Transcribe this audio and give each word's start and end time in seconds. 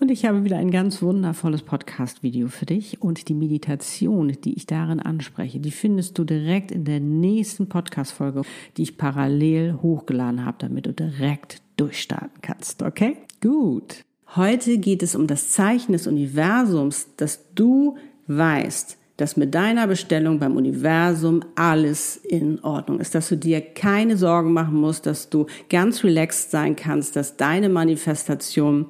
Und 0.00 0.10
ich 0.10 0.24
habe 0.24 0.44
wieder 0.44 0.56
ein 0.56 0.70
ganz 0.70 1.02
wundervolles 1.02 1.62
Podcast-Video 1.62 2.48
für 2.48 2.66
dich 2.66 3.02
und 3.02 3.28
die 3.28 3.34
Meditation, 3.34 4.36
die 4.44 4.54
ich 4.54 4.66
darin 4.66 5.00
anspreche, 5.00 5.60
die 5.60 5.70
findest 5.70 6.18
du 6.18 6.24
direkt 6.24 6.70
in 6.70 6.84
der 6.84 7.00
nächsten 7.00 7.68
Podcast-Folge, 7.68 8.42
die 8.76 8.82
ich 8.82 8.96
parallel 8.96 9.78
hochgeladen 9.82 10.44
habe, 10.44 10.56
damit 10.60 10.86
du 10.86 10.92
direkt 10.92 11.62
durchstarten 11.76 12.40
kannst. 12.42 12.82
Okay? 12.82 13.16
Gut. 13.40 14.04
Heute 14.34 14.78
geht 14.78 15.02
es 15.02 15.14
um 15.14 15.26
das 15.26 15.50
Zeichen 15.50 15.92
des 15.92 16.06
Universums, 16.06 17.08
dass 17.16 17.52
du 17.54 17.96
weißt, 18.26 18.98
dass 19.16 19.36
mit 19.36 19.54
deiner 19.54 19.86
Bestellung 19.86 20.38
beim 20.38 20.56
Universum 20.56 21.42
alles 21.54 22.16
in 22.16 22.62
Ordnung 22.62 23.00
ist, 23.00 23.14
dass 23.14 23.28
du 23.28 23.36
dir 23.36 23.60
keine 23.60 24.16
Sorgen 24.16 24.52
machen 24.52 24.74
musst, 24.74 25.06
dass 25.06 25.30
du 25.30 25.46
ganz 25.70 26.04
relaxed 26.04 26.50
sein 26.50 26.76
kannst, 26.76 27.16
dass 27.16 27.36
deine 27.36 27.68
Manifestation 27.68 28.86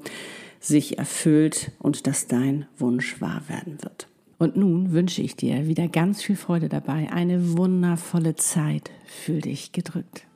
sich 0.66 0.98
erfüllt 0.98 1.72
und 1.78 2.06
dass 2.06 2.26
dein 2.26 2.66
Wunsch 2.78 3.20
wahr 3.20 3.42
werden 3.48 3.82
wird. 3.82 4.08
Und 4.38 4.56
nun 4.56 4.92
wünsche 4.92 5.22
ich 5.22 5.36
dir 5.36 5.66
wieder 5.66 5.88
ganz 5.88 6.22
viel 6.22 6.36
Freude 6.36 6.68
dabei, 6.68 7.10
eine 7.10 7.56
wundervolle 7.56 8.36
Zeit. 8.36 8.90
Fühl 9.06 9.40
dich 9.40 9.72
gedrückt. 9.72 10.26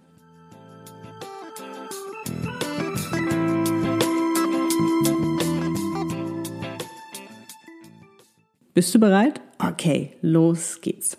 Bist 8.72 8.94
du 8.94 9.00
bereit? 9.00 9.40
Okay, 9.58 10.12
los 10.22 10.80
geht's. 10.80 11.18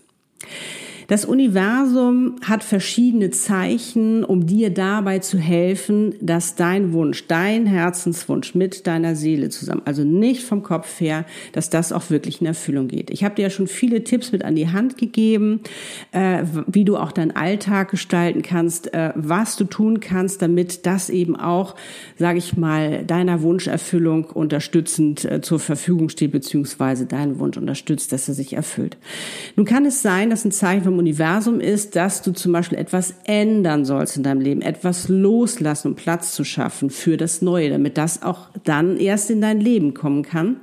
Das 1.11 1.25
Universum 1.25 2.37
hat 2.41 2.63
verschiedene 2.63 3.31
Zeichen, 3.31 4.23
um 4.23 4.45
dir 4.45 4.69
dabei 4.69 5.19
zu 5.19 5.37
helfen, 5.37 6.15
dass 6.21 6.55
dein 6.55 6.93
Wunsch, 6.93 7.27
dein 7.27 7.65
Herzenswunsch 7.65 8.55
mit 8.55 8.87
deiner 8.87 9.17
Seele 9.17 9.49
zusammen, 9.49 9.81
also 9.83 10.05
nicht 10.05 10.41
vom 10.41 10.63
Kopf 10.63 11.01
her, 11.01 11.25
dass 11.51 11.69
das 11.69 11.91
auch 11.91 12.11
wirklich 12.11 12.39
in 12.39 12.47
Erfüllung 12.47 12.87
geht. 12.87 13.09
Ich 13.09 13.25
habe 13.25 13.35
dir 13.35 13.41
ja 13.41 13.49
schon 13.49 13.67
viele 13.67 14.05
Tipps 14.05 14.31
mit 14.31 14.45
an 14.45 14.55
die 14.55 14.69
Hand 14.69 14.97
gegeben, 14.97 15.59
äh, 16.13 16.43
wie 16.65 16.85
du 16.85 16.95
auch 16.95 17.11
deinen 17.11 17.31
Alltag 17.31 17.91
gestalten 17.91 18.41
kannst, 18.41 18.93
äh, 18.93 19.11
was 19.15 19.57
du 19.57 19.65
tun 19.65 19.99
kannst, 19.99 20.41
damit 20.41 20.85
das 20.85 21.09
eben 21.09 21.35
auch, 21.35 21.75
sage 22.15 22.37
ich 22.37 22.55
mal, 22.55 23.03
deiner 23.03 23.41
Wunscherfüllung 23.41 24.27
unterstützend 24.27 25.25
äh, 25.25 25.41
zur 25.41 25.59
Verfügung 25.59 26.07
steht, 26.07 26.31
beziehungsweise 26.31 27.05
deinen 27.05 27.37
Wunsch 27.37 27.57
unterstützt, 27.57 28.13
dass 28.13 28.29
er 28.29 28.33
sich 28.33 28.53
erfüllt. 28.53 28.95
Nun 29.57 29.65
kann 29.65 29.83
es 29.83 30.01
sein, 30.01 30.29
dass 30.29 30.45
ein 30.45 30.53
Zeichen 30.53 30.85
vom 30.85 31.00
Universum 31.01 31.59
ist, 31.59 31.95
dass 31.95 32.21
du 32.21 32.31
zum 32.31 32.51
Beispiel 32.51 32.77
etwas 32.77 33.15
ändern 33.23 33.85
sollst 33.85 34.17
in 34.17 34.23
deinem 34.23 34.39
Leben, 34.39 34.61
etwas 34.61 35.09
loslassen, 35.09 35.89
um 35.89 35.95
Platz 35.95 36.35
zu 36.35 36.43
schaffen 36.43 36.91
für 36.91 37.17
das 37.17 37.41
Neue, 37.41 37.71
damit 37.71 37.97
das 37.97 38.21
auch 38.21 38.49
dann 38.63 38.97
erst 38.97 39.31
in 39.31 39.41
dein 39.41 39.59
Leben 39.59 39.95
kommen 39.95 40.21
kann. 40.21 40.57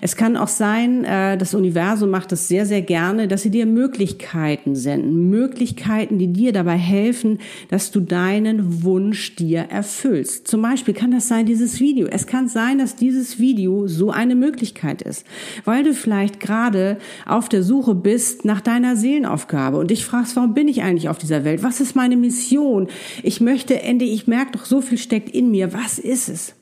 Es 0.00 0.14
kann 0.14 0.36
auch 0.36 0.48
sein, 0.48 1.04
äh, 1.04 1.36
das 1.36 1.54
Universum 1.54 2.10
macht 2.10 2.30
das 2.30 2.46
sehr, 2.46 2.64
sehr 2.64 2.82
gerne, 2.82 3.26
dass 3.26 3.42
sie 3.42 3.50
dir 3.50 3.66
Möglichkeiten 3.66 4.76
senden. 4.76 5.30
Möglichkeiten, 5.30 6.18
die 6.18 6.32
dir 6.32 6.52
dabei 6.52 6.76
helfen, 6.76 7.38
dass 7.68 7.90
du 7.90 8.00
deinen 8.00 8.84
Wunsch 8.84 9.34
dir 9.34 9.62
erfüllst. 9.62 10.46
Zum 10.46 10.62
Beispiel 10.62 10.94
kann 10.94 11.10
das 11.10 11.26
sein, 11.26 11.46
dieses 11.46 11.80
Video. 11.80 12.06
Es 12.06 12.28
kann 12.28 12.46
sein, 12.46 12.78
dass 12.78 12.94
dieses 12.94 13.40
Video 13.40 13.88
so 13.88 14.10
eine 14.10 14.36
Möglichkeit 14.36 15.02
ist, 15.02 15.26
weil 15.64 15.82
du 15.82 15.92
vielleicht 15.92 16.38
gerade 16.38 16.98
auf 17.26 17.48
der 17.48 17.64
Suche 17.64 17.96
bist 17.96 18.44
nach 18.44 18.60
deiner 18.60 18.94
Seelenaufgabe 18.94 19.61
habe 19.62 19.78
und 19.78 19.90
dich 19.90 20.04
fragst, 20.04 20.36
warum 20.36 20.54
bin 20.54 20.68
ich 20.68 20.82
eigentlich 20.82 21.08
auf 21.08 21.18
dieser 21.18 21.44
Welt? 21.44 21.62
Was 21.62 21.80
ist 21.80 21.96
meine 21.96 22.16
Mission? 22.16 22.88
Ich 23.22 23.40
möchte 23.40 23.80
endlich, 23.82 24.12
ich 24.12 24.26
merke 24.26 24.52
doch, 24.52 24.64
so 24.64 24.80
viel 24.80 24.98
steckt 24.98 25.30
in 25.30 25.50
mir. 25.50 25.72
Was 25.72 25.98
ist 25.98 26.28
es? 26.28 26.54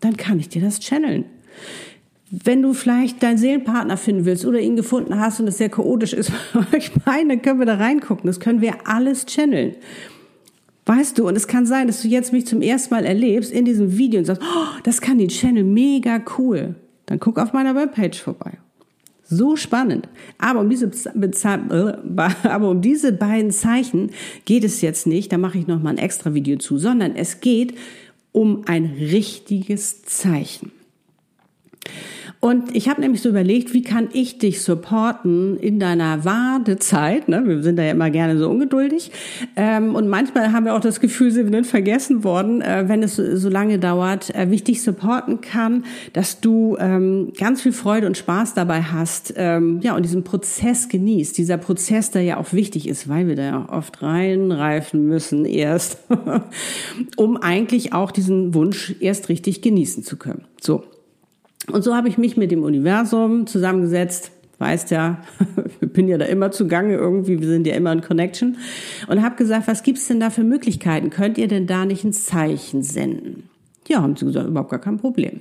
Dann 0.00 0.16
kann 0.16 0.38
ich 0.38 0.48
dir 0.48 0.62
das 0.62 0.80
channeln. 0.80 1.24
Wenn 2.30 2.60
du 2.62 2.74
vielleicht 2.74 3.22
deinen 3.22 3.38
Seelenpartner 3.38 3.96
finden 3.96 4.24
willst 4.26 4.44
oder 4.44 4.60
ihn 4.60 4.76
gefunden 4.76 5.18
hast 5.18 5.40
und 5.40 5.48
es 5.48 5.58
sehr 5.58 5.70
chaotisch 5.70 6.12
ist, 6.12 6.30
ich 6.76 6.90
meine, 7.06 7.38
können 7.38 7.58
wir 7.58 7.66
da 7.66 7.76
reingucken. 7.76 8.26
Das 8.26 8.40
können 8.40 8.60
wir 8.60 8.86
alles 8.86 9.26
channeln. 9.26 9.74
Weißt 10.84 11.18
du, 11.18 11.28
und 11.28 11.36
es 11.36 11.46
kann 11.46 11.66
sein, 11.66 11.86
dass 11.86 12.02
du 12.02 12.08
jetzt 12.08 12.32
mich 12.32 12.46
zum 12.46 12.62
ersten 12.62 12.94
Mal 12.94 13.04
erlebst 13.04 13.52
in 13.52 13.64
diesem 13.64 13.98
Video 13.98 14.20
und 14.20 14.24
sagst, 14.24 14.42
oh, 14.42 14.78
das 14.84 15.00
kann 15.00 15.18
die 15.18 15.28
Channel 15.28 15.64
mega 15.64 16.20
cool. 16.38 16.76
Dann 17.06 17.20
guck 17.20 17.38
auf 17.38 17.52
meiner 17.52 17.74
Webpage 17.74 18.20
vorbei. 18.20 18.57
So 19.30 19.56
spannend. 19.56 20.08
Aber 20.38 20.60
um 20.60 20.70
diese, 20.70 20.90
aber 22.42 22.70
um 22.70 22.80
diese 22.80 23.12
beiden 23.12 23.50
Zeichen 23.50 24.10
geht 24.44 24.64
es 24.64 24.80
jetzt 24.80 25.06
nicht. 25.06 25.32
Da 25.32 25.38
mache 25.38 25.58
ich 25.58 25.66
noch 25.66 25.82
mal 25.82 25.90
ein 25.90 25.98
extra 25.98 26.34
Video 26.34 26.56
zu, 26.56 26.78
sondern 26.78 27.14
es 27.14 27.40
geht 27.40 27.74
um 28.32 28.62
ein 28.66 28.86
richtiges 28.86 30.02
Zeichen. 30.02 30.72
Und 32.40 32.76
ich 32.76 32.88
habe 32.88 33.00
nämlich 33.00 33.20
so 33.20 33.30
überlegt, 33.30 33.74
wie 33.74 33.82
kann 33.82 34.08
ich 34.12 34.38
dich 34.38 34.62
supporten 34.62 35.56
in 35.56 35.80
deiner 35.80 36.24
Wartezeit? 36.24 37.28
Ne? 37.28 37.42
Wir 37.44 37.62
sind 37.64 37.76
da 37.76 37.82
ja 37.82 37.90
immer 37.90 38.10
gerne 38.10 38.38
so 38.38 38.48
ungeduldig. 38.48 39.10
Ähm, 39.56 39.96
und 39.96 40.08
manchmal 40.08 40.52
haben 40.52 40.64
wir 40.64 40.76
auch 40.76 40.80
das 40.80 41.00
Gefühl, 41.00 41.32
sie 41.32 41.42
sind 41.42 41.66
vergessen 41.66 42.22
worden, 42.22 42.62
äh, 42.62 42.84
wenn 42.86 43.02
es 43.02 43.16
so 43.16 43.48
lange 43.48 43.80
dauert, 43.80 44.32
äh, 44.36 44.50
wie 44.50 44.54
ich 44.54 44.64
dich 44.64 44.82
supporten 44.82 45.40
kann, 45.40 45.84
dass 46.12 46.40
du 46.40 46.76
ähm, 46.78 47.32
ganz 47.36 47.62
viel 47.62 47.72
Freude 47.72 48.06
und 48.06 48.16
Spaß 48.16 48.54
dabei 48.54 48.82
hast, 48.82 49.34
ähm, 49.36 49.80
ja, 49.82 49.96
und 49.96 50.04
diesen 50.04 50.22
Prozess 50.22 50.88
genießt. 50.88 51.36
Dieser 51.36 51.56
Prozess, 51.56 52.12
der 52.12 52.22
ja 52.22 52.36
auch 52.36 52.52
wichtig 52.52 52.88
ist, 52.88 53.08
weil 53.08 53.26
wir 53.26 53.34
da 53.34 53.42
ja 53.42 53.68
oft 53.68 54.00
reinreifen 54.00 55.06
müssen 55.06 55.44
erst, 55.44 55.98
um 57.16 57.36
eigentlich 57.36 57.92
auch 57.94 58.12
diesen 58.12 58.54
Wunsch 58.54 58.94
erst 59.00 59.28
richtig 59.28 59.60
genießen 59.60 60.04
zu 60.04 60.16
können. 60.16 60.44
So. 60.60 60.84
Und 61.70 61.82
so 61.82 61.94
habe 61.94 62.08
ich 62.08 62.18
mich 62.18 62.36
mit 62.36 62.50
dem 62.50 62.62
Universum 62.62 63.46
zusammengesetzt. 63.46 64.30
Weißt 64.58 64.90
ja, 64.90 65.22
ich 65.80 65.92
bin 65.92 66.08
ja 66.08 66.18
da 66.18 66.24
immer 66.24 66.50
zugange 66.50 66.94
irgendwie, 66.94 67.40
wir 67.40 67.46
sind 67.46 67.66
ja 67.66 67.74
immer 67.74 67.92
in 67.92 68.00
Connection. 68.00 68.56
Und 69.06 69.22
habe 69.22 69.36
gesagt, 69.36 69.68
was 69.68 69.82
gibt's 69.82 70.08
denn 70.08 70.20
da 70.20 70.30
für 70.30 70.44
Möglichkeiten? 70.44 71.10
Könnt 71.10 71.38
ihr 71.38 71.48
denn 71.48 71.66
da 71.66 71.84
nicht 71.84 72.04
ein 72.04 72.12
Zeichen 72.12 72.82
senden? 72.82 73.48
Ja, 73.88 74.02
haben 74.02 74.16
sie 74.16 74.26
gesagt, 74.26 74.46
überhaupt 74.46 74.70
gar 74.70 74.80
kein 74.80 74.98
Problem. 74.98 75.40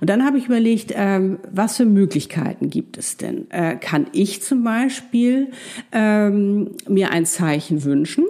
Und 0.00 0.08
dann 0.08 0.24
habe 0.24 0.38
ich 0.38 0.46
überlegt, 0.46 0.92
ähm, 0.94 1.38
was 1.50 1.76
für 1.76 1.86
Möglichkeiten 1.86 2.70
gibt 2.70 2.96
es 2.96 3.16
denn? 3.16 3.50
Äh, 3.50 3.76
kann 3.76 4.06
ich 4.12 4.42
zum 4.42 4.62
Beispiel 4.62 5.48
ähm, 5.90 6.70
mir 6.88 7.10
ein 7.10 7.26
Zeichen 7.26 7.82
wünschen? 7.82 8.24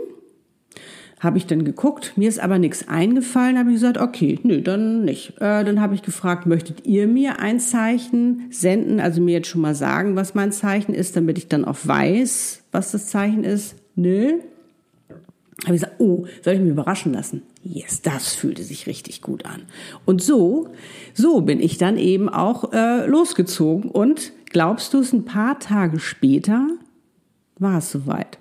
Habe 1.20 1.36
ich 1.36 1.46
dann 1.46 1.66
geguckt, 1.66 2.14
mir 2.16 2.30
ist 2.30 2.40
aber 2.40 2.58
nichts 2.58 2.88
eingefallen, 2.88 3.58
habe 3.58 3.68
ich 3.68 3.76
gesagt, 3.76 3.98
okay, 3.98 4.38
nö, 4.42 4.62
dann 4.62 5.04
nicht. 5.04 5.34
Äh, 5.36 5.64
dann 5.64 5.78
habe 5.78 5.94
ich 5.94 6.00
gefragt, 6.00 6.46
möchtet 6.46 6.86
ihr 6.86 7.06
mir 7.06 7.40
ein 7.40 7.60
Zeichen 7.60 8.46
senden, 8.50 9.00
also 9.00 9.20
mir 9.20 9.32
jetzt 9.32 9.48
schon 9.48 9.60
mal 9.60 9.74
sagen, 9.74 10.16
was 10.16 10.34
mein 10.34 10.50
Zeichen 10.50 10.94
ist, 10.94 11.16
damit 11.16 11.36
ich 11.36 11.46
dann 11.46 11.66
auch 11.66 11.76
weiß, 11.84 12.62
was 12.72 12.92
das 12.92 13.08
Zeichen 13.08 13.44
ist? 13.44 13.76
Nö. 13.96 14.40
Habe 15.64 15.74
ich 15.74 15.82
gesagt, 15.82 16.00
oh, 16.00 16.24
soll 16.42 16.54
ich 16.54 16.60
mich 16.60 16.70
überraschen 16.70 17.12
lassen? 17.12 17.42
Yes, 17.62 18.00
das 18.00 18.34
fühlte 18.34 18.62
sich 18.62 18.86
richtig 18.86 19.20
gut 19.20 19.44
an. 19.44 19.64
Und 20.06 20.22
so, 20.22 20.68
so 21.12 21.42
bin 21.42 21.60
ich 21.60 21.76
dann 21.76 21.98
eben 21.98 22.30
auch 22.30 22.72
äh, 22.72 23.04
losgezogen. 23.06 23.90
Und 23.90 24.32
glaubst 24.46 24.94
du 24.94 25.00
es, 25.00 25.12
ein 25.12 25.26
paar 25.26 25.60
Tage 25.60 26.00
später 26.00 26.66
war 27.58 27.76
es 27.76 27.90
soweit 27.90 28.40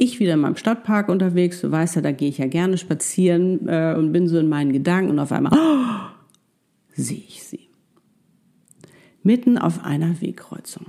ich 0.00 0.18
wieder 0.18 0.34
in 0.34 0.40
meinem 0.40 0.56
Stadtpark 0.56 1.08
unterwegs, 1.08 1.60
du 1.60 1.70
weißt 1.70 1.96
ja, 1.96 2.02
da 2.02 2.10
gehe 2.10 2.30
ich 2.30 2.38
ja 2.38 2.46
gerne 2.46 2.78
spazieren 2.78 3.68
äh, 3.68 3.94
und 3.96 4.12
bin 4.12 4.28
so 4.28 4.38
in 4.38 4.48
meinen 4.48 4.72
Gedanken 4.72 5.10
und 5.10 5.18
auf 5.18 5.30
einmal 5.30 5.52
oh, 5.52 6.10
sehe 6.94 7.22
ich 7.28 7.42
sie. 7.44 7.68
Mitten 9.22 9.58
auf 9.58 9.84
einer 9.84 10.20
Wegkreuzung. 10.22 10.86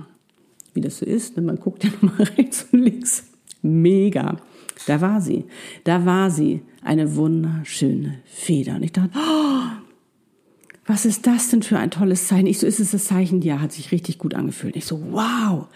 Wie 0.72 0.80
das 0.80 0.98
so 0.98 1.04
ist, 1.04 1.36
ne, 1.36 1.42
man 1.42 1.56
guckt 1.56 1.84
ja 1.84 1.90
nochmal 2.00 2.26
rechts 2.38 2.66
und 2.72 2.80
links. 2.80 3.30
Mega. 3.60 4.38
Da 4.86 5.00
war 5.00 5.20
sie. 5.20 5.44
Da 5.84 6.06
war 6.06 6.30
sie. 6.30 6.62
Eine 6.82 7.14
wunderschöne 7.14 8.20
Feder. 8.24 8.76
Und 8.76 8.82
ich 8.82 8.92
dachte, 8.92 9.10
oh, 9.14 9.82
was 10.86 11.04
ist 11.04 11.26
das 11.26 11.50
denn 11.50 11.62
für 11.62 11.78
ein 11.78 11.90
tolles 11.90 12.26
Zeichen? 12.26 12.46
Ich 12.46 12.58
so, 12.58 12.66
ist 12.66 12.80
es 12.80 12.92
das 12.92 13.04
Zeichen? 13.04 13.42
Ja, 13.42 13.60
hat 13.60 13.72
sich 13.72 13.92
richtig 13.92 14.18
gut 14.18 14.34
angefühlt. 14.34 14.74
Ich 14.74 14.86
so, 14.86 15.00
wow. 15.12 15.68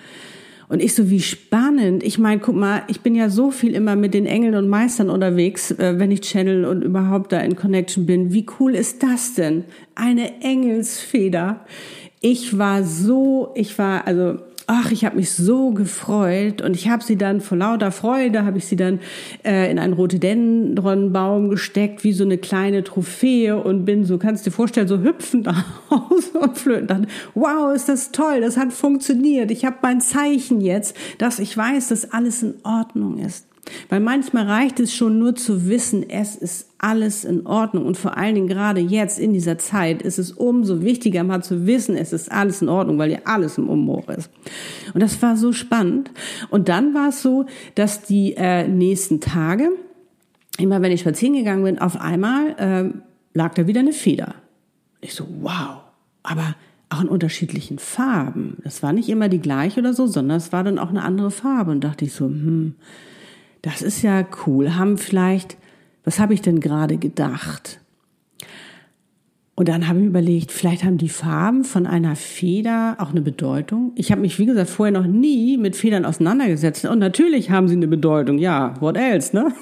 Und 0.69 0.83
ich 0.83 0.95
so, 0.95 1.11
wie 1.11 1.21
spannend. 1.21 2.03
Ich 2.03 2.19
meine, 2.19 2.41
guck 2.41 2.57
mal, 2.57 2.83
ich 2.89 3.01
bin 3.01 3.15
ja 3.15 3.29
so 3.29 3.51
viel 3.51 3.75
immer 3.75 3.95
mit 3.95 4.15
den 4.15 4.27
Engeln 4.27 4.55
und 4.57 4.69
Meistern 4.69 5.11
unterwegs, 5.11 5.71
äh, 5.71 5.99
wenn 5.99 6.11
ich 6.11 6.23
channel 6.23 6.65
und 6.65 6.83
überhaupt 6.83 7.33
da 7.33 7.41
in 7.41 7.55
Connection 7.55 8.07
bin. 8.07 8.33
Wie 8.33 8.47
cool 8.59 8.75
ist 8.75 9.03
das 9.03 9.35
denn? 9.35 9.65
Eine 9.95 10.43
Engelsfeder. 10.43 11.65
Ich 12.21 12.59
war 12.59 12.83
so, 12.83 13.53
ich 13.55 13.79
war, 13.79 14.07
also 14.07 14.39
ach, 14.67 14.91
ich 14.91 15.05
habe 15.05 15.17
mich 15.17 15.33
so 15.33 15.71
gefreut 15.71 16.61
und 16.61 16.75
ich 16.75 16.89
habe 16.89 17.03
sie 17.03 17.17
dann 17.17 17.41
vor 17.41 17.59
lauter 17.59 17.93
Freude, 17.93 18.45
habe 18.45 18.59
ich 18.59 18.67
sie 18.67 18.77
dann 18.77 19.01
äh, 19.45 19.71
in 19.71 19.79
einen 19.79 19.93
Rhododendronbaum 19.93 21.51
gesteckt, 21.51 22.03
wie 22.05 22.13
so 22.13 22.25
eine 22.25 22.39
kleine 22.39 22.83
Trophäe 22.83 23.57
und 23.57 23.85
bin 23.85 24.05
so, 24.05 24.19
kannst 24.19 24.45
du 24.45 24.51
dir 24.51 24.57
vorstellen, 24.57 24.89
so 24.89 25.01
hüpfend 25.01 25.49
aus 25.89 26.29
und 26.31 26.59
flöten. 26.59 26.87
Dann, 26.89 27.07
wow, 27.35 27.75
ist 27.75 27.89
das 27.89 28.11
toll, 28.11 28.41
das 28.41 28.57
hat 28.57 28.73
funktioniert. 28.73 29.51
Ich 29.51 29.65
habe 29.65 29.77
mein 29.83 30.01
Zeichen 30.01 30.61
jetzt, 30.61 30.97
dass 31.19 31.39
ich 31.39 31.57
weiß, 31.57 31.89
dass 31.89 32.13
alles 32.13 32.43
in 32.43 32.55
Ordnung 32.65 33.19
ist. 33.19 33.47
Weil 33.89 34.01
manchmal 34.01 34.47
reicht 34.47 34.81
es 34.81 34.95
schon 34.95 35.19
nur 35.19 35.35
zu 35.35 35.69
wissen, 35.69 36.09
es 36.09 36.37
ist 36.37 36.69
alles 36.79 37.25
in 37.25 37.47
Ordnung. 37.47 37.87
Und 37.87 37.97
vor 37.97 38.17
allen 38.17 38.35
Dingen 38.35 38.49
gerade 38.49 38.81
jetzt 38.81 39.19
in 39.19 39.33
dieser 39.33 39.59
Zeit 39.59 40.03
ist 40.03 40.19
es 40.19 40.33
umso 40.33 40.83
wichtiger, 40.83 41.25
mal 41.25 41.43
zu 41.43 41.67
wissen, 41.67 41.97
es 41.97 42.13
ist 42.13 42.31
alles 42.31 42.63
in 42.63 42.69
Ordnung, 42.69 42.99
weil 42.99 43.11
ja 43.11 43.19
alles 43.25 43.59
im 43.59 43.69
Umbruch 43.69 44.09
ist. 44.09 44.31
Und 44.95 45.03
das 45.03 45.21
war 45.23 45.37
so 45.37 45.53
spannend. 45.53 46.11
Und 46.51 46.69
dann 46.69 46.95
war 46.95 47.09
es 47.09 47.23
so, 47.23 47.47
dass 47.75 48.03
die 48.03 48.35
äh, 48.37 48.69
nächsten 48.69 49.21
Tage, 49.21 49.71
immer 50.59 50.83
wenn 50.83 50.93
ich 50.93 51.01
spazieren 51.01 51.35
gegangen 51.35 51.65
bin, 51.65 51.79
auf 51.79 52.01
einmal 52.01 52.55
äh, 52.59 52.99
lag 53.37 53.55
da 53.55 53.67
wieder 53.67 53.81
eine 53.81 53.93
Feder. 53.93 54.35
Ich 55.01 55.15
so, 55.15 55.27
wow. 55.41 55.83
Aber 56.23 56.55
auch 56.89 57.01
in 57.01 57.09
unterschiedlichen 57.09 57.79
Farben. 57.79 58.59
Das 58.63 58.83
war 58.83 58.93
nicht 58.93 59.09
immer 59.09 59.29
die 59.29 59.41
gleiche 59.41 59.81
oder 59.81 59.93
so, 59.93 60.07
sondern 60.07 60.37
es 60.37 60.53
war 60.53 60.63
dann 60.65 60.79
auch 60.79 60.91
eine 60.91 61.03
andere 61.03 61.31
Farbe. 61.31 61.73
Und 61.73 61.83
dachte 61.83 62.05
ich 62.05 62.13
so, 62.13 62.27
hm, 62.27 62.75
das 63.67 63.83
ist 63.83 64.03
ja 64.03 64.25
cool. 64.47 64.77
Haben 64.77 64.97
vielleicht, 64.97 65.57
was 66.05 66.21
habe 66.21 66.35
ich 66.35 66.41
denn 66.41 66.61
gerade 66.61 66.99
gedacht? 66.99 67.81
Und 69.59 69.69
dann 69.69 69.89
habe 69.89 70.01
ich 70.01 70.05
überlegt, 70.05 70.53
vielleicht 70.53 70.85
haben 70.85 70.99
die 70.99 71.09
Farben 71.09 71.65
von 71.65 71.87
einer 71.87 72.15
Feder 72.15 72.97
auch 72.99 73.13
eine 73.13 73.23
Bedeutung. 73.23 73.93
Ich 73.95 74.13
habe 74.13 74.21
mich, 74.21 74.39
wie 74.39 74.45
gesagt, 74.45 74.69
vorher 74.69 74.93
noch 74.93 75.07
nie 75.07 75.57
mit 75.57 75.77
Federn 75.77 76.05
auseinandergesetzt. 76.05 76.85
Und 76.85 76.99
natürlich 76.99 77.51
haben 77.51 77.67
sie 77.67 77.75
eine 77.75 77.89
Bedeutung. 77.89 78.37
Ja, 78.37 78.75
what 78.81 78.99
else, 78.99 79.35
ne? 79.35 79.55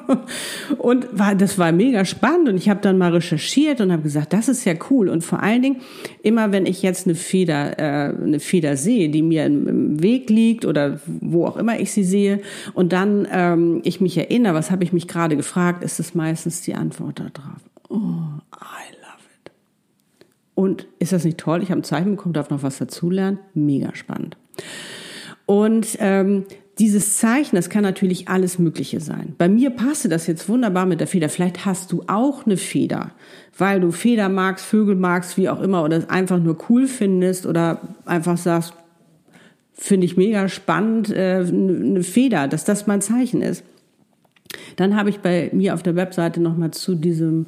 und 0.78 1.06
war, 1.16 1.36
das 1.36 1.56
war 1.56 1.70
mega 1.70 2.04
spannend. 2.04 2.48
Und 2.48 2.56
ich 2.56 2.68
habe 2.68 2.80
dann 2.80 2.98
mal 2.98 3.12
recherchiert 3.12 3.80
und 3.80 3.92
habe 3.92 4.02
gesagt, 4.02 4.32
das 4.32 4.48
ist 4.48 4.64
ja 4.64 4.74
cool. 4.90 5.08
Und 5.08 5.22
vor 5.22 5.40
allen 5.40 5.62
Dingen, 5.62 5.76
immer 6.24 6.50
wenn 6.50 6.66
ich 6.66 6.82
jetzt 6.82 7.06
eine 7.06 7.14
Feder, 7.14 7.78
äh, 7.78 8.14
eine 8.20 8.40
Feder 8.40 8.76
sehe, 8.76 9.08
die 9.08 9.22
mir 9.22 9.46
im, 9.46 9.68
im 9.68 10.02
Weg 10.02 10.30
liegt 10.30 10.64
oder 10.64 10.98
wo 11.06 11.46
auch 11.46 11.56
immer 11.56 11.78
ich 11.78 11.92
sie 11.92 12.02
sehe, 12.02 12.40
und 12.74 12.92
dann 12.92 13.28
ähm, 13.30 13.82
ich 13.84 14.00
mich 14.00 14.18
erinnere, 14.18 14.54
was 14.54 14.72
habe 14.72 14.82
ich 14.82 14.92
mich 14.92 15.06
gerade 15.06 15.36
gefragt, 15.36 15.84
ist 15.84 16.00
es 16.00 16.16
meistens 16.16 16.62
die 16.62 16.74
Antwort 16.74 17.20
darauf. 17.20 17.60
Oh, 17.88 18.17
und 20.58 20.88
ist 20.98 21.12
das 21.12 21.22
nicht 21.22 21.38
toll? 21.38 21.62
Ich 21.62 21.70
habe 21.70 21.82
ein 21.82 21.84
Zeichen 21.84 22.16
bekommen, 22.16 22.32
darf 22.32 22.50
noch 22.50 22.64
was 22.64 22.78
dazulernen. 22.78 23.38
Mega 23.54 23.94
spannend. 23.94 24.36
Und 25.46 25.96
ähm, 26.00 26.46
dieses 26.80 27.16
Zeichen, 27.18 27.54
das 27.54 27.70
kann 27.70 27.84
natürlich 27.84 28.26
alles 28.26 28.58
Mögliche 28.58 28.98
sein. 28.98 29.36
Bei 29.38 29.48
mir 29.48 29.70
passte 29.70 30.08
das 30.08 30.26
jetzt 30.26 30.48
wunderbar 30.48 30.84
mit 30.84 30.98
der 30.98 31.06
Feder. 31.06 31.28
Vielleicht 31.28 31.64
hast 31.64 31.92
du 31.92 32.02
auch 32.08 32.44
eine 32.44 32.56
Feder, 32.56 33.12
weil 33.56 33.78
du 33.78 33.92
Feder 33.92 34.28
magst, 34.28 34.64
Vögel 34.64 34.96
magst, 34.96 35.36
wie 35.36 35.48
auch 35.48 35.60
immer, 35.60 35.84
oder 35.84 35.96
es 35.96 36.10
einfach 36.10 36.40
nur 36.40 36.58
cool 36.68 36.88
findest 36.88 37.46
oder 37.46 37.80
einfach 38.04 38.36
sagst, 38.36 38.74
finde 39.74 40.06
ich 40.06 40.16
mega 40.16 40.48
spannend, 40.48 41.08
äh, 41.08 41.44
eine 41.48 42.02
Feder, 42.02 42.48
dass 42.48 42.64
das 42.64 42.88
mein 42.88 43.00
Zeichen 43.00 43.42
ist. 43.42 43.62
Dann 44.74 44.96
habe 44.96 45.10
ich 45.10 45.20
bei 45.20 45.50
mir 45.52 45.74
auf 45.74 45.84
der 45.84 45.94
Webseite 45.94 46.40
nochmal 46.40 46.72
zu 46.72 46.96
diesem 46.96 47.46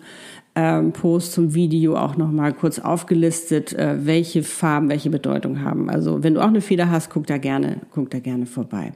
ähm, 0.57 0.93
Post 0.93 1.33
zum 1.33 1.55
Video 1.55 1.97
auch 1.97 2.17
nochmal 2.17 2.53
kurz 2.53 2.81
aufgelistet, 2.81 3.73
äh, 3.73 4.05
welche 4.05 4.43
Farben 4.43 4.89
welche 4.89 5.09
Bedeutung 5.09 5.63
haben. 5.63 5.89
Also 5.89 6.25
wenn 6.25 6.35
du 6.35 6.41
auch 6.41 6.49
eine 6.49 6.61
Feder 6.61 6.91
hast, 6.91 7.11
guck 7.11 7.27
da 7.29 7.39
gerne, 7.39 7.79
guck 7.93 8.11
da 8.11 8.19
gerne 8.19 8.47
vorbei. 8.47 8.93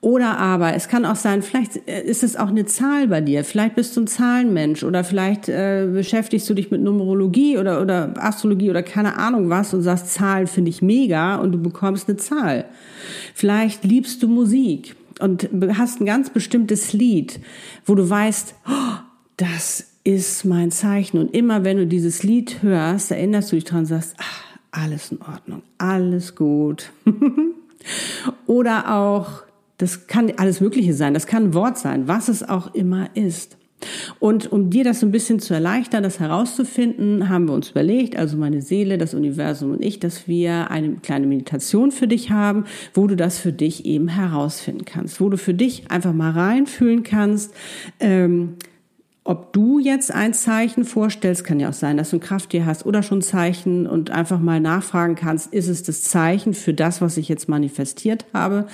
Oder 0.00 0.38
aber 0.38 0.74
es 0.74 0.88
kann 0.88 1.04
auch 1.04 1.16
sein, 1.16 1.42
vielleicht 1.42 1.86
äh, 1.86 2.02
ist 2.02 2.22
es 2.22 2.36
auch 2.36 2.48
eine 2.48 2.64
Zahl 2.64 3.08
bei 3.08 3.20
dir. 3.20 3.44
Vielleicht 3.44 3.74
bist 3.74 3.96
du 3.96 4.00
ein 4.00 4.06
Zahlenmensch 4.06 4.82
oder 4.82 5.04
vielleicht 5.04 5.48
äh, 5.50 5.88
beschäftigst 5.92 6.48
du 6.48 6.54
dich 6.54 6.70
mit 6.70 6.80
Numerologie 6.80 7.58
oder, 7.58 7.82
oder 7.82 8.14
Astrologie 8.16 8.70
oder 8.70 8.82
keine 8.82 9.18
Ahnung 9.18 9.50
was 9.50 9.74
und 9.74 9.82
sagst, 9.82 10.08
Zahlen 10.14 10.46
finde 10.46 10.70
ich 10.70 10.80
mega 10.80 11.36
und 11.36 11.52
du 11.52 11.58
bekommst 11.60 12.08
eine 12.08 12.16
Zahl. 12.16 12.64
Vielleicht 13.34 13.84
liebst 13.84 14.22
du 14.22 14.28
Musik 14.28 14.96
und 15.20 15.50
hast 15.76 16.00
ein 16.00 16.06
ganz 16.06 16.30
bestimmtes 16.30 16.94
Lied, 16.94 17.40
wo 17.84 17.94
du 17.94 18.08
weißt, 18.08 18.54
oh, 18.66 18.98
das 19.36 19.91
ist 20.04 20.44
mein 20.44 20.70
Zeichen. 20.70 21.18
Und 21.18 21.34
immer 21.34 21.64
wenn 21.64 21.76
du 21.76 21.86
dieses 21.86 22.22
Lied 22.22 22.62
hörst, 22.62 23.10
erinnerst 23.10 23.52
du 23.52 23.56
dich 23.56 23.64
dran 23.64 23.86
sagst, 23.86 24.14
ach, 24.18 24.44
alles 24.70 25.12
in 25.12 25.20
Ordnung, 25.20 25.62
alles 25.78 26.34
gut. 26.34 26.90
Oder 28.46 28.96
auch, 28.96 29.42
das 29.78 30.06
kann 30.06 30.32
alles 30.36 30.60
Mögliche 30.60 30.94
sein, 30.94 31.14
das 31.14 31.26
kann 31.26 31.44
ein 31.44 31.54
Wort 31.54 31.78
sein, 31.78 32.08
was 32.08 32.28
es 32.28 32.48
auch 32.48 32.74
immer 32.74 33.10
ist. 33.14 33.56
Und 34.20 34.50
um 34.52 34.70
dir 34.70 34.84
das 34.84 35.00
so 35.00 35.06
ein 35.06 35.12
bisschen 35.12 35.40
zu 35.40 35.54
erleichtern, 35.54 36.04
das 36.04 36.20
herauszufinden, 36.20 37.28
haben 37.28 37.48
wir 37.48 37.54
uns 37.54 37.70
überlegt, 37.70 38.16
also 38.16 38.36
meine 38.36 38.62
Seele, 38.62 38.96
das 38.96 39.12
Universum 39.12 39.72
und 39.72 39.84
ich, 39.84 39.98
dass 39.98 40.28
wir 40.28 40.70
eine 40.70 40.96
kleine 40.96 41.26
Meditation 41.26 41.90
für 41.90 42.06
dich 42.06 42.30
haben, 42.30 42.64
wo 42.94 43.08
du 43.08 43.16
das 43.16 43.38
für 43.38 43.52
dich 43.52 43.84
eben 43.84 44.08
herausfinden 44.08 44.84
kannst, 44.84 45.20
wo 45.20 45.28
du 45.28 45.36
für 45.36 45.54
dich 45.54 45.90
einfach 45.90 46.12
mal 46.12 46.30
reinfühlen 46.30 47.02
kannst, 47.02 47.52
ähm, 47.98 48.54
ob 49.24 49.52
du 49.52 49.78
jetzt 49.78 50.12
ein 50.12 50.34
Zeichen 50.34 50.84
vorstellst, 50.84 51.44
kann 51.44 51.60
ja 51.60 51.68
auch 51.68 51.74
sein, 51.74 51.96
dass 51.96 52.10
du 52.10 52.16
ein 52.16 52.20
Krafttier 52.20 52.66
hast 52.66 52.84
oder 52.84 53.04
schon 53.04 53.22
Zeichen 53.22 53.86
und 53.86 54.10
einfach 54.10 54.40
mal 54.40 54.58
nachfragen 54.58 55.14
kannst, 55.14 55.54
ist 55.54 55.68
es 55.68 55.84
das 55.84 56.02
Zeichen 56.02 56.54
für 56.54 56.74
das, 56.74 57.00
was 57.00 57.16
ich 57.16 57.28
jetzt 57.28 57.48
manifestiert 57.48 58.26
habe? 58.34 58.66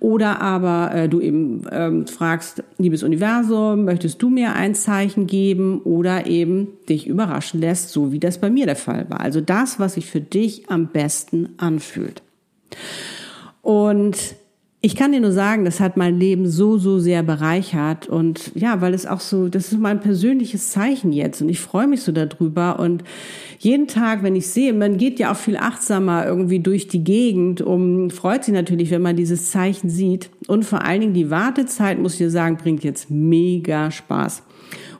Oder 0.00 0.40
aber 0.40 0.92
äh, 0.92 1.08
du 1.08 1.20
eben 1.20 1.64
ähm, 1.70 2.08
fragst, 2.08 2.64
liebes 2.76 3.04
Universum, 3.04 3.84
möchtest 3.84 4.20
du 4.20 4.30
mir 4.30 4.54
ein 4.54 4.74
Zeichen 4.74 5.28
geben 5.28 5.80
oder 5.82 6.26
eben 6.26 6.68
dich 6.88 7.06
überraschen 7.06 7.60
lässt, 7.60 7.90
so 7.90 8.10
wie 8.10 8.18
das 8.18 8.38
bei 8.38 8.50
mir 8.50 8.66
der 8.66 8.76
Fall 8.76 9.08
war. 9.10 9.20
Also 9.20 9.40
das, 9.40 9.78
was 9.78 9.94
sich 9.94 10.06
für 10.06 10.20
dich 10.20 10.68
am 10.70 10.88
besten 10.88 11.50
anfühlt. 11.58 12.20
Und 13.62 14.16
ich 14.84 14.96
kann 14.96 15.12
dir 15.12 15.20
nur 15.20 15.32
sagen, 15.32 15.64
das 15.64 15.80
hat 15.80 15.96
mein 15.96 16.20
Leben 16.20 16.46
so, 16.46 16.76
so 16.76 16.98
sehr 16.98 17.22
bereichert. 17.22 18.06
Und 18.06 18.52
ja, 18.54 18.82
weil 18.82 18.92
es 18.92 19.06
auch 19.06 19.20
so, 19.20 19.48
das 19.48 19.72
ist 19.72 19.78
mein 19.78 20.00
persönliches 20.00 20.72
Zeichen 20.72 21.10
jetzt. 21.10 21.40
Und 21.40 21.48
ich 21.48 21.58
freue 21.58 21.86
mich 21.86 22.02
so 22.02 22.12
darüber. 22.12 22.78
Und 22.78 23.02
jeden 23.58 23.88
Tag, 23.88 24.22
wenn 24.22 24.36
ich 24.36 24.46
sehe, 24.46 24.74
man 24.74 24.98
geht 24.98 25.18
ja 25.18 25.32
auch 25.32 25.38
viel 25.38 25.56
achtsamer 25.56 26.26
irgendwie 26.26 26.60
durch 26.60 26.86
die 26.86 27.02
Gegend, 27.02 27.62
um, 27.62 28.10
freut 28.10 28.44
sich 28.44 28.52
natürlich, 28.52 28.90
wenn 28.90 29.00
man 29.00 29.16
dieses 29.16 29.50
Zeichen 29.50 29.88
sieht. 29.88 30.28
Und 30.48 30.66
vor 30.66 30.84
allen 30.84 31.00
Dingen 31.00 31.14
die 31.14 31.30
Wartezeit, 31.30 31.98
muss 31.98 32.12
ich 32.12 32.18
dir 32.18 32.30
sagen, 32.30 32.58
bringt 32.58 32.84
jetzt 32.84 33.10
mega 33.10 33.90
Spaß 33.90 34.42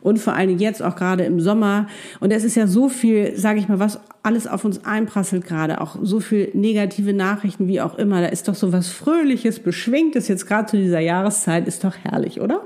und 0.04 0.18
vor 0.18 0.34
allen 0.34 0.49
Dingen 0.49 0.61
jetzt 0.61 0.82
auch 0.82 0.96
gerade 0.96 1.25
im 1.25 1.40
Sommer. 1.40 1.88
Und 2.20 2.30
es 2.30 2.44
ist 2.44 2.56
ja 2.56 2.66
so 2.66 2.90
viel, 2.90 3.37
sage 3.37 3.58
ich 3.58 3.68
mal, 3.68 3.78
was 3.80 3.99
alles 4.23 4.46
auf 4.46 4.64
uns 4.66 4.84
einprasselt 4.84 5.46
gerade, 5.46 5.80
auch 5.80 5.96
so 6.02 6.20
viel 6.20 6.50
negative 6.52 7.14
Nachrichten 7.14 7.66
wie 7.68 7.80
auch 7.80 7.96
immer. 7.96 8.20
Da 8.20 8.26
ist 8.26 8.46
doch 8.46 8.54
so 8.54 8.70
was 8.70 8.88
Fröhliches, 8.88 9.61
Beschwingtes 9.61 10.28
jetzt 10.28 10.46
gerade 10.46 10.66
zu 10.66 10.76
dieser 10.76 11.00
Jahreszeit, 11.00 11.66
ist 11.66 11.84
doch 11.84 11.96
herrlich, 11.96 12.42
oder? 12.42 12.61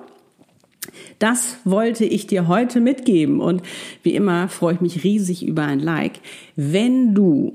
Das 1.21 1.59
wollte 1.65 2.05
ich 2.05 2.27
dir 2.27 2.49
heute 2.49 2.81
mitgeben 2.81 3.41
und 3.41 3.63
wie 4.03 4.15
immer 4.15 4.49
freue 4.49 4.75
ich 4.75 4.81
mich 4.81 5.05
riesig 5.05 5.47
über 5.47 5.63
ein 5.63 5.79
Like. 5.79 6.19
Wenn 6.57 7.15
du 7.15 7.55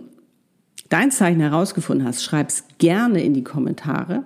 dein 0.87 1.11
Zeichen 1.11 1.41
herausgefunden 1.41 2.07
hast, 2.07 2.23
schreib's 2.23 2.63
gerne 2.77 3.21
in 3.21 3.33
die 3.33 3.43
Kommentare. 3.43 4.23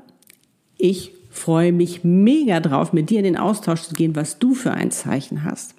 Ich 0.77 1.16
freue 1.37 1.71
mich 1.71 2.03
mega 2.03 2.59
drauf, 2.59 2.93
mit 2.93 3.09
dir 3.09 3.19
in 3.19 3.25
den 3.25 3.37
Austausch 3.37 3.83
zu 3.83 3.93
gehen, 3.93 4.15
was 4.15 4.39
du 4.39 4.53
für 4.53 4.71
ein 4.71 4.91
Zeichen 4.91 5.43
hast. 5.43 5.75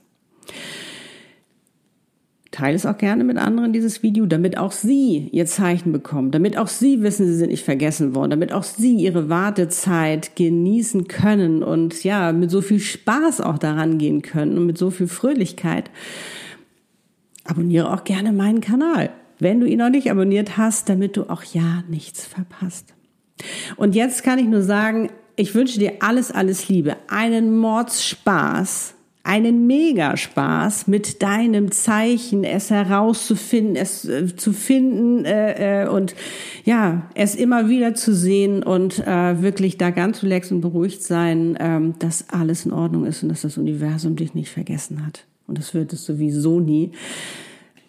Teile 2.50 2.74
es 2.74 2.86
auch 2.86 2.98
gerne 2.98 3.22
mit 3.24 3.36
anderen, 3.36 3.72
dieses 3.72 4.02
Video, 4.02 4.26
damit 4.26 4.58
auch 4.58 4.72
Sie 4.72 5.28
Ihr 5.30 5.46
Zeichen 5.46 5.92
bekommen, 5.92 6.32
damit 6.32 6.56
auch 6.56 6.66
Sie 6.66 7.02
wissen, 7.02 7.26
Sie 7.26 7.36
sind 7.36 7.50
nicht 7.50 7.64
vergessen 7.64 8.16
worden, 8.16 8.30
damit 8.30 8.52
auch 8.52 8.64
Sie 8.64 8.96
Ihre 8.96 9.28
Wartezeit 9.28 10.34
genießen 10.34 11.06
können 11.06 11.62
und 11.62 12.02
ja, 12.02 12.32
mit 12.32 12.50
so 12.50 12.60
viel 12.60 12.80
Spaß 12.80 13.42
auch 13.42 13.58
daran 13.58 13.98
gehen 13.98 14.22
können 14.22 14.56
und 14.58 14.66
mit 14.66 14.76
so 14.76 14.90
viel 14.90 15.06
Fröhlichkeit. 15.06 15.90
Abonniere 17.44 17.92
auch 17.92 18.02
gerne 18.02 18.32
meinen 18.32 18.60
Kanal, 18.60 19.10
wenn 19.38 19.60
du 19.60 19.66
ihn 19.66 19.78
noch 19.78 19.90
nicht 19.90 20.10
abonniert 20.10 20.56
hast, 20.56 20.88
damit 20.88 21.16
du 21.16 21.30
auch 21.30 21.44
ja 21.44 21.84
nichts 21.88 22.26
verpasst. 22.26 22.94
Und 23.76 23.94
jetzt 23.94 24.24
kann 24.24 24.40
ich 24.40 24.46
nur 24.46 24.62
sagen, 24.62 25.10
ich 25.38 25.54
wünsche 25.54 25.78
dir 25.78 25.94
alles, 26.00 26.32
alles 26.32 26.68
Liebe, 26.68 26.96
einen 27.06 27.56
Mordsspaß, 27.56 28.94
einen 29.22 29.66
Megaspaß 29.68 30.88
mit 30.88 31.22
deinem 31.22 31.70
Zeichen, 31.70 32.42
es 32.42 32.70
herauszufinden, 32.70 33.76
es 33.76 34.04
äh, 34.04 34.34
zu 34.34 34.52
finden 34.52 35.24
äh, 35.24 35.84
äh, 35.84 35.88
und 35.88 36.16
ja, 36.64 37.08
es 37.14 37.36
immer 37.36 37.68
wieder 37.68 37.94
zu 37.94 38.14
sehen 38.14 38.62
und 38.62 38.98
äh, 39.06 39.40
wirklich 39.40 39.78
da 39.78 39.90
ganz 39.90 40.22
relaxed 40.22 40.50
und 40.50 40.60
beruhigt 40.60 41.02
sein, 41.02 41.54
äh, 41.56 41.80
dass 41.98 42.30
alles 42.30 42.66
in 42.66 42.72
Ordnung 42.72 43.04
ist 43.04 43.22
und 43.22 43.28
dass 43.28 43.42
das 43.42 43.58
Universum 43.58 44.16
dich 44.16 44.34
nicht 44.34 44.50
vergessen 44.50 45.06
hat. 45.06 45.24
Und 45.46 45.58
das 45.58 45.72
wird 45.72 45.92
es 45.92 46.04
sowieso 46.04 46.58
nie 46.58 46.92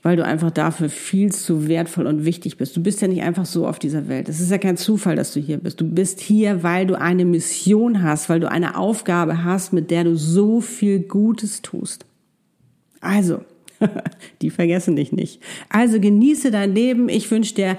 weil 0.01 0.15
du 0.15 0.23
einfach 0.23 0.51
dafür 0.51 0.89
viel 0.89 1.31
zu 1.31 1.67
wertvoll 1.67 2.07
und 2.07 2.23
wichtig 2.23 2.57
bist. 2.57 2.75
Du 2.75 2.81
bist 2.81 3.01
ja 3.01 3.07
nicht 3.07 3.21
einfach 3.21 3.45
so 3.45 3.67
auf 3.67 3.79
dieser 3.79 4.07
Welt. 4.07 4.29
Es 4.29 4.39
ist 4.39 4.51
ja 4.51 4.57
kein 4.57 4.77
Zufall, 4.77 5.15
dass 5.15 5.33
du 5.33 5.39
hier 5.39 5.57
bist. 5.57 5.81
Du 5.81 5.89
bist 5.89 6.21
hier, 6.21 6.63
weil 6.63 6.87
du 6.87 6.99
eine 6.99 7.25
Mission 7.25 8.01
hast, 8.01 8.29
weil 8.29 8.39
du 8.39 8.49
eine 8.49 8.77
Aufgabe 8.77 9.43
hast, 9.43 9.73
mit 9.73 9.91
der 9.91 10.05
du 10.05 10.15
so 10.15 10.61
viel 10.61 10.99
Gutes 10.99 11.61
tust. 11.61 12.05
Also, 13.01 13.41
die 14.41 14.49
vergessen 14.49 14.95
dich 14.95 15.11
nicht. 15.11 15.41
Also 15.69 15.99
genieße 15.99 16.51
dein 16.51 16.73
Leben. 16.73 17.09
Ich 17.09 17.29
wünsche 17.29 17.55
dir 17.55 17.77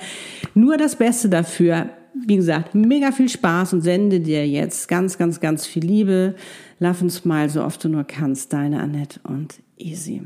nur 0.55 0.77
das 0.77 0.97
Beste 0.97 1.29
dafür. 1.29 1.91
Wie 2.27 2.37
gesagt, 2.37 2.75
mega 2.75 3.13
viel 3.13 3.29
Spaß 3.29 3.73
und 3.73 3.81
sende 3.81 4.21
dir 4.21 4.47
jetzt 4.47 4.89
ganz, 4.89 5.17
ganz, 5.17 5.41
ganz 5.41 5.67
viel 5.67 5.85
Liebe. 5.85 6.35
Love 6.81 7.03
and 7.03 7.13
Smile, 7.13 7.49
so 7.49 7.63
oft 7.63 7.83
du 7.85 7.89
nur 7.89 8.05
kannst. 8.05 8.53
Deine 8.53 8.81
Annette 8.81 9.21
und 9.23 9.55
Easy. 9.79 10.23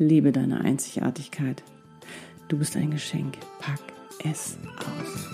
Lebe 0.00 0.32
deine 0.32 0.62
Einzigartigkeit. 0.62 1.62
Du 2.48 2.56
bist 2.56 2.74
ein 2.74 2.90
Geschenk. 2.90 3.36
Pack 3.58 3.80
es 4.24 4.56
aus. 4.78 5.28